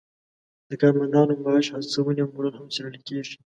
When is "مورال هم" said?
2.33-2.67